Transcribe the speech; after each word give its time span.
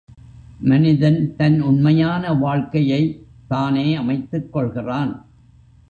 மனிதன் 0.59 1.35
தன் 1.35 1.61
உண்மையான 1.61 2.33
வாழ்க்கையைத் 2.33 3.25
தானே 3.47 3.95
அமைத்துக் 3.95 4.53
கொள்கிறான். 4.53 5.25